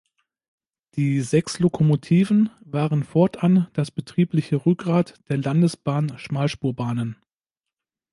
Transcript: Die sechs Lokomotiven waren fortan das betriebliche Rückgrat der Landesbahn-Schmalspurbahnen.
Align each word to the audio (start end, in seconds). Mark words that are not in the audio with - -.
Die 0.95 1.21
sechs 1.21 1.59
Lokomotiven 1.59 2.49
waren 2.61 3.03
fortan 3.03 3.67
das 3.73 3.91
betriebliche 3.91 4.65
Rückgrat 4.65 5.19
der 5.29 5.37
Landesbahn-Schmalspurbahnen. 5.37 7.17